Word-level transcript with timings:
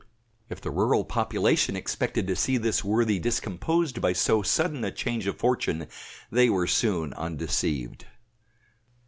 If 0.49 0.61
the 0.61 0.71
rural 0.71 1.05
population 1.05 1.75
expected 1.75 2.25
to 2.25 2.35
see 2.35 2.57
this 2.57 2.83
worthy 2.83 3.19
discomposed 3.19 4.01
by 4.01 4.13
so 4.13 4.41
sudden 4.41 4.83
a 4.83 4.91
change 4.91 5.27
of 5.27 5.37
fortune, 5.37 5.85
they 6.31 6.49
were 6.49 6.65
soon 6.65 7.13
undeceived. 7.13 8.07